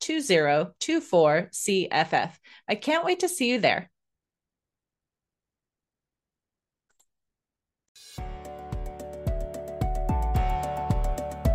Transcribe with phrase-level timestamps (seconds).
[0.00, 2.30] 2024 CFF.
[2.68, 3.90] I can't wait to see you there.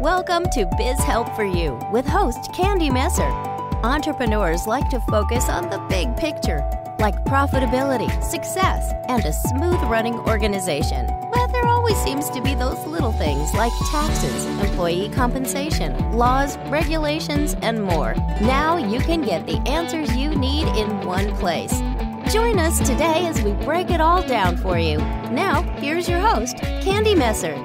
[0.01, 3.29] Welcome to Biz Help for You with host Candy Messer.
[3.83, 10.15] Entrepreneurs like to focus on the big picture, like profitability, success, and a smooth running
[10.15, 11.05] organization.
[11.81, 18.13] Always seems to be those little things like taxes, employee compensation, laws, regulations, and more.
[18.39, 21.73] Now you can get the answers you need in one place.
[22.31, 24.99] Join us today as we break it all down for you.
[25.31, 27.55] Now, here's your host, Candy Messer.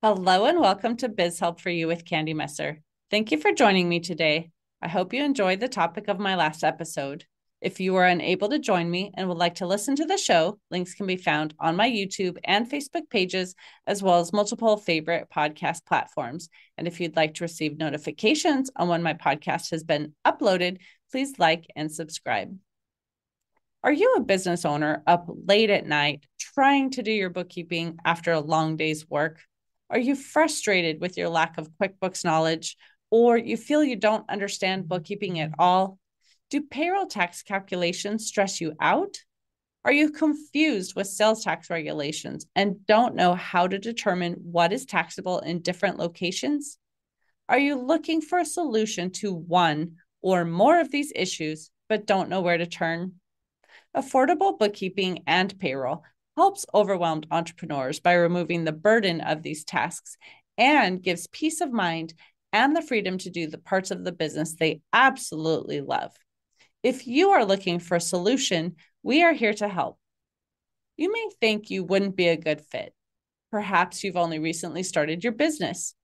[0.00, 2.82] Hello and welcome to Biz Help for You with Candy Messer.
[3.10, 4.52] Thank you for joining me today.
[4.80, 7.24] I hope you enjoyed the topic of my last episode.
[7.64, 10.58] If you are unable to join me and would like to listen to the show,
[10.70, 13.54] links can be found on my YouTube and Facebook pages,
[13.86, 16.50] as well as multiple favorite podcast platforms.
[16.76, 20.76] And if you'd like to receive notifications on when my podcast has been uploaded,
[21.10, 22.54] please like and subscribe.
[23.82, 28.32] Are you a business owner up late at night trying to do your bookkeeping after
[28.32, 29.40] a long day's work?
[29.88, 32.76] Are you frustrated with your lack of QuickBooks knowledge,
[33.10, 35.98] or you feel you don't understand bookkeeping at all?
[36.54, 39.18] Do payroll tax calculations stress you out?
[39.84, 44.84] Are you confused with sales tax regulations and don't know how to determine what is
[44.84, 46.78] taxable in different locations?
[47.48, 52.28] Are you looking for a solution to one or more of these issues but don't
[52.28, 53.14] know where to turn?
[53.96, 56.04] Affordable bookkeeping and payroll
[56.36, 60.16] helps overwhelmed entrepreneurs by removing the burden of these tasks
[60.56, 62.14] and gives peace of mind
[62.52, 66.12] and the freedom to do the parts of the business they absolutely love.
[66.84, 69.98] If you are looking for a solution, we are here to help.
[70.98, 72.92] You may think you wouldn't be a good fit.
[73.50, 75.94] Perhaps you've only recently started your business.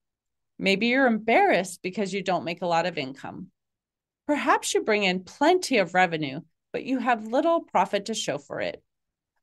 [0.59, 3.49] Maybe you're embarrassed because you don't make a lot of income.
[4.27, 6.41] Perhaps you bring in plenty of revenue,
[6.73, 8.83] but you have little profit to show for it.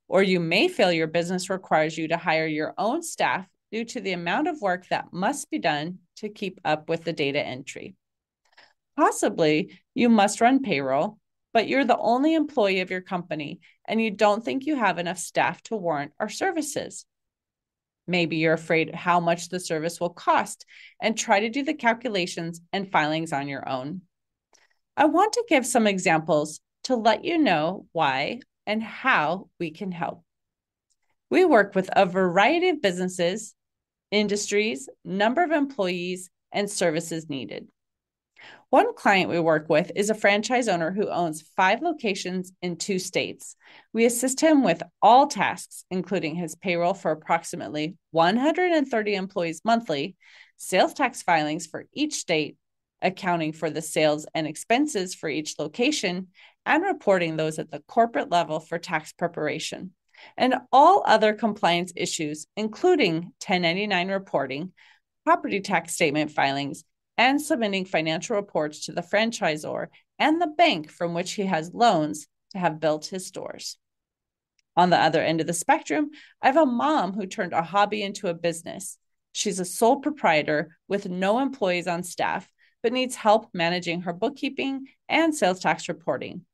[0.07, 4.01] Or you may feel your business requires you to hire your own staff due to
[4.01, 7.95] the amount of work that must be done to keep up with the data entry.
[8.95, 11.19] Possibly you must run payroll,
[11.57, 15.17] but you're the only employee of your company and you don't think you have enough
[15.17, 17.03] staff to warrant our services.
[18.05, 20.67] Maybe you're afraid how much the service will cost
[21.01, 24.01] and try to do the calculations and filings on your own.
[24.95, 29.91] I want to give some examples to let you know why and how we can
[29.91, 30.23] help.
[31.31, 33.55] We work with a variety of businesses,
[34.11, 37.67] industries, number of employees, and services needed.
[38.69, 42.99] One client we work with is a franchise owner who owns five locations in two
[42.99, 43.55] states.
[43.93, 50.15] We assist him with all tasks, including his payroll for approximately 130 employees monthly,
[50.57, 52.57] sales tax filings for each state,
[53.01, 56.27] accounting for the sales and expenses for each location,
[56.65, 59.93] and reporting those at the corporate level for tax preparation,
[60.35, 64.73] and all other compliance issues, including 1099 reporting,
[65.23, 66.83] property tax statement filings,
[67.17, 69.87] and submitting financial reports to the franchisor
[70.19, 73.77] and the bank from which he has loans to have built his stores.
[74.75, 76.11] On the other end of the spectrum,
[76.41, 78.97] I have a mom who turned a hobby into a business.
[79.31, 82.47] She's a sole proprietor with no employees on staff,
[82.83, 86.45] but needs help managing her bookkeeping and sales tax reporting.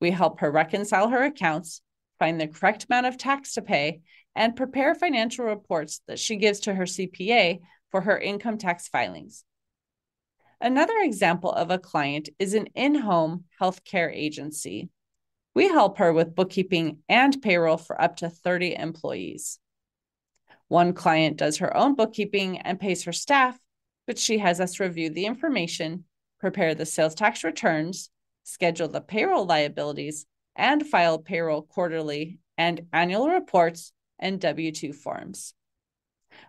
[0.00, 1.82] We help her reconcile her accounts,
[2.18, 4.00] find the correct amount of tax to pay,
[4.34, 7.60] and prepare financial reports that she gives to her CPA
[7.92, 9.44] for her income tax filings.
[10.62, 14.90] Another example of a client is an in home healthcare agency.
[15.56, 19.58] We help her with bookkeeping and payroll for up to 30 employees.
[20.68, 23.58] One client does her own bookkeeping and pays her staff,
[24.06, 26.04] but she has us review the information,
[26.38, 28.08] prepare the sales tax returns,
[28.44, 35.54] schedule the payroll liabilities, and file payroll quarterly and annual reports and W 2 forms.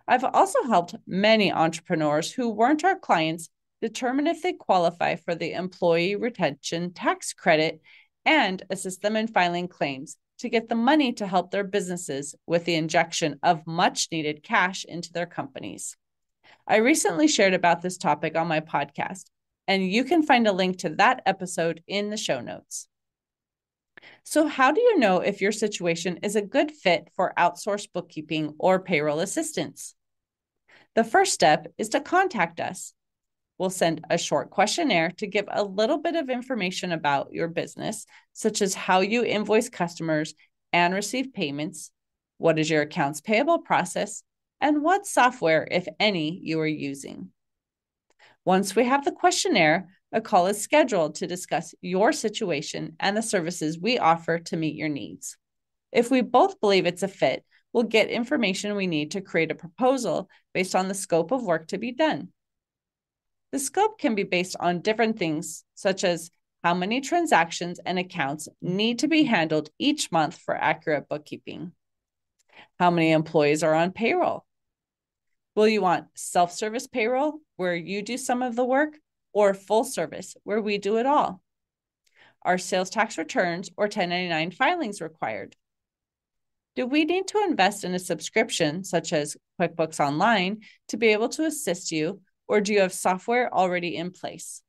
[0.06, 3.50] I've also helped many entrepreneurs who weren't our clients
[3.84, 7.82] determine if they qualify for the Employee Retention Tax Credit
[8.24, 12.64] and assist them in filing claims to get the money to help their businesses with
[12.64, 15.98] the injection of much needed cash into their companies.
[16.66, 19.24] I recently shared about this topic on my podcast,
[19.68, 22.88] and you can find a link to that episode in the show notes.
[24.22, 28.54] So, how do you know if your situation is a good fit for outsourced bookkeeping
[28.58, 29.94] or payroll assistance?
[30.94, 32.94] The first step is to contact us.
[33.58, 38.04] We'll send a short questionnaire to give a little bit of information about your business,
[38.32, 40.34] such as how you invoice customers
[40.72, 41.92] and receive payments,
[42.38, 44.24] what is your accounts payable process,
[44.60, 47.30] and what software, if any, you are using.
[48.44, 53.22] Once we have the questionnaire, a call is scheduled to discuss your situation and the
[53.22, 55.36] services we offer to meet your needs.
[55.92, 59.56] If we both believe it's a fit, we'll get information we need to create a
[59.56, 62.28] proposal based on the scope of work to be done.
[63.54, 66.32] The scope can be based on different things, such as
[66.64, 71.70] how many transactions and accounts need to be handled each month for accurate bookkeeping.
[72.80, 74.44] How many employees are on payroll?
[75.54, 78.98] Will you want self service payroll, where you do some of the work,
[79.32, 81.40] or full service, where we do it all?
[82.42, 85.54] Are sales tax returns or 1099 filings required?
[86.74, 91.28] Do we need to invest in a subscription, such as QuickBooks Online, to be able
[91.28, 94.62] to assist you or do you have software already in place?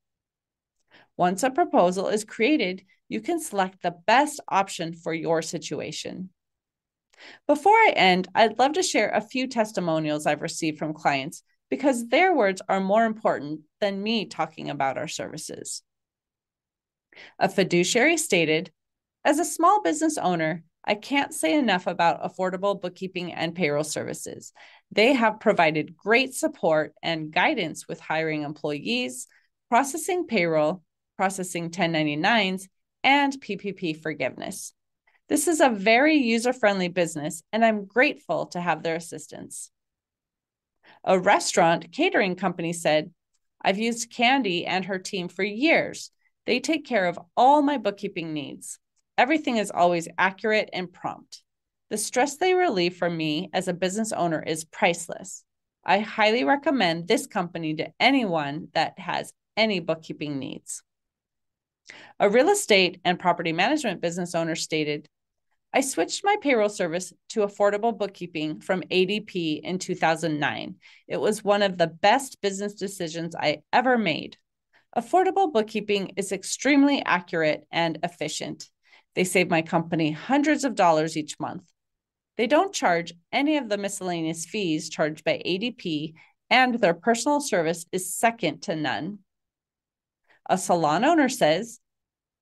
[1.18, 6.30] Once a proposal is created, you can select the best option for your situation.
[7.48, 12.07] Before I end, I'd love to share a few testimonials I've received from clients because
[12.07, 15.81] their words are more important than me talking about our services.
[17.39, 18.72] A fiduciary stated,
[19.24, 24.54] As a small business owner, I can't say enough about affordable bookkeeping and payroll services.
[24.92, 29.28] They have provided great support and guidance with hiring employees,
[29.70, 30.84] processing payroll,
[31.18, 32.68] processing 1099s,
[33.04, 34.74] and PPP forgiveness.
[35.28, 39.72] This is a very user friendly business, and I'm grateful to have their assistance.
[41.04, 43.12] A restaurant catering company said,
[43.62, 46.12] I've used Candy and her team for years.
[46.46, 48.78] They take care of all my bookkeeping needs.
[49.18, 51.42] Everything is always accurate and prompt.
[51.95, 55.45] The stress they relieve for me as a business owner is priceless.
[55.86, 60.83] I highly recommend this company to anyone that has any bookkeeping needs.
[62.19, 65.07] A real estate and property management business owner stated,
[65.74, 70.75] I switched my payroll service to affordable bookkeeping from ADP in 2009.
[71.07, 74.36] It was one of the best business decisions I ever made.
[74.98, 78.68] Affordable bookkeeping is extremely accurate and efficient.
[79.13, 81.63] They save my company hundreds of dollars each month.
[82.38, 86.14] They don't charge any of the miscellaneous fees charged by ADP,
[86.50, 89.20] and their personal service is second to none.
[90.48, 91.80] A salon owner says,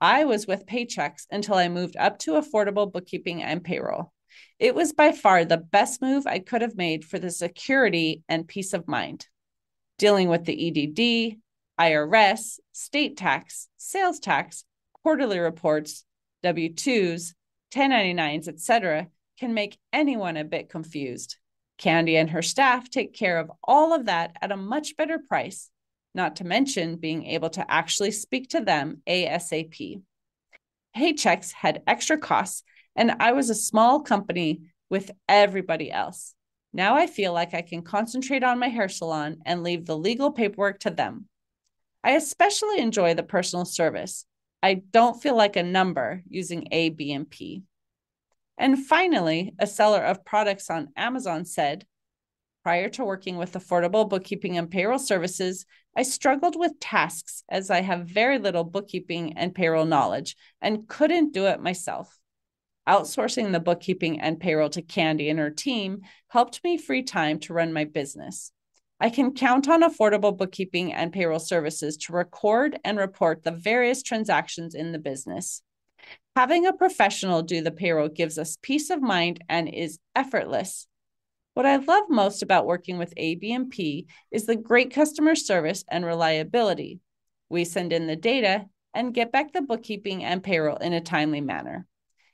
[0.01, 4.11] I was with Paychex until I moved up to affordable bookkeeping and payroll.
[4.59, 8.47] It was by far the best move I could have made for the security and
[8.47, 9.27] peace of mind.
[9.99, 11.37] Dealing with the EDD,
[11.79, 14.65] IRS, state tax, sales tax,
[15.03, 16.03] quarterly reports,
[16.41, 17.33] W 2s,
[17.73, 19.07] 1099s, etc.,
[19.39, 21.37] can make anyone a bit confused.
[21.77, 25.69] Candy and her staff take care of all of that at a much better price,
[26.13, 30.01] not to mention being able to actually speak to them ASAP.
[30.95, 32.63] Paychex had extra costs,
[32.95, 36.35] and I was a small company with everybody else.
[36.71, 40.31] Now I feel like I can concentrate on my hair salon and leave the legal
[40.31, 41.27] paperwork to them.
[42.03, 44.25] I especially enjoy the personal service.
[44.61, 47.63] I don't feel like a number using A, B, and P.
[48.57, 51.85] And finally, a seller of products on Amazon said,
[52.63, 55.65] Prior to working with affordable bookkeeping and payroll services,
[55.97, 61.33] I struggled with tasks as I have very little bookkeeping and payroll knowledge and couldn't
[61.33, 62.17] do it myself.
[62.87, 67.53] Outsourcing the bookkeeping and payroll to Candy and her team helped me free time to
[67.53, 68.51] run my business.
[68.99, 74.03] I can count on affordable bookkeeping and payroll services to record and report the various
[74.03, 75.61] transactions in the business.
[76.35, 80.87] Having a professional do the payroll gives us peace of mind and is effortless.
[81.53, 87.01] What I love most about working with ABMP is the great customer service and reliability.
[87.49, 91.41] We send in the data and get back the bookkeeping and payroll in a timely
[91.41, 91.85] manner.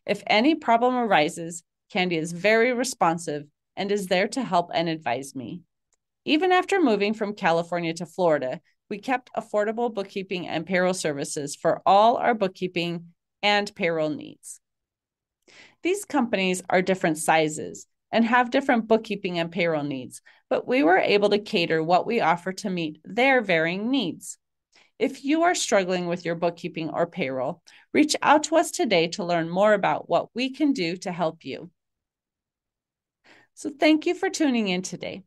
[0.06, 5.36] If any problem arises, Candy is very responsive and is there to help and advise
[5.36, 5.64] me.
[6.24, 11.82] Even after moving from California to Florida, we kept affordable bookkeeping and payroll services for
[11.86, 13.08] all our bookkeeping
[13.42, 14.60] and payroll needs.
[15.82, 20.98] These companies are different sizes and have different bookkeeping and payroll needs, but we were
[20.98, 24.38] able to cater what we offer to meet their varying needs.
[24.98, 27.62] If you are struggling with your bookkeeping or payroll,
[27.94, 31.46] reach out to us today to learn more about what we can do to help
[31.46, 31.72] you.
[33.54, 35.24] So, thank you for tuning in today.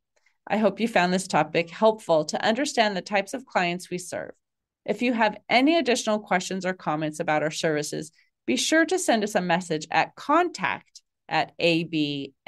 [0.46, 4.32] I hope you found this topic helpful to understand the types of clients we serve.
[4.84, 8.10] If you have any additional questions or comments about our services,
[8.46, 12.38] be sure to send us a message at contact at abandp.com.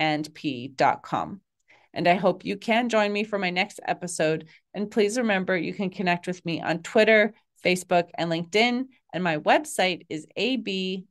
[1.94, 4.48] And I hope you can join me for my next episode.
[4.74, 8.86] And please remember, you can connect with me on Twitter, Facebook, and LinkedIn.
[9.12, 11.04] And my website is abandp.com.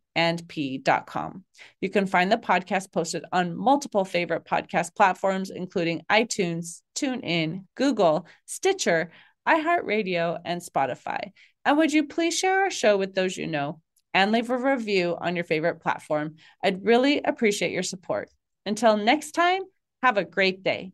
[1.79, 8.27] You can find the podcast posted on multiple favorite podcast platforms, including iTunes, TuneIn, Google,
[8.45, 9.09] Stitcher,
[9.47, 11.31] iHeartRadio, and Spotify.
[11.65, 13.79] And would you please share our show with those you know
[14.13, 16.35] and leave a review on your favorite platform?
[16.63, 18.29] I'd really appreciate your support.
[18.65, 19.61] Until next time,
[20.01, 20.91] have a great day.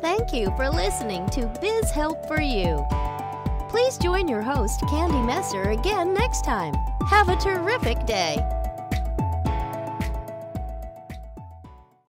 [0.00, 2.84] Thank you for listening to Biz Help for You.
[3.70, 6.74] Please join your host, Candy Messer, again next time.
[7.08, 8.36] Have a terrific day.